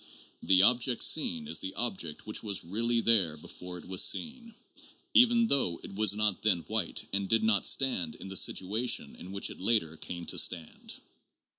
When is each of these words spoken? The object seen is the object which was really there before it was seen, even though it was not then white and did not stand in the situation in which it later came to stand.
The 0.41 0.63
object 0.63 1.03
seen 1.03 1.47
is 1.47 1.59
the 1.59 1.75
object 1.75 2.25
which 2.25 2.41
was 2.41 2.63
really 2.63 3.01
there 3.01 3.37
before 3.37 3.77
it 3.77 3.85
was 3.87 4.01
seen, 4.03 4.55
even 5.13 5.45
though 5.45 5.79
it 5.83 5.93
was 5.93 6.15
not 6.15 6.41
then 6.41 6.61
white 6.61 7.07
and 7.13 7.29
did 7.29 7.43
not 7.43 7.67
stand 7.67 8.15
in 8.15 8.27
the 8.27 8.35
situation 8.35 9.15
in 9.17 9.31
which 9.31 9.51
it 9.51 9.59
later 9.59 9.95
came 9.97 10.25
to 10.25 10.39
stand. 10.39 10.95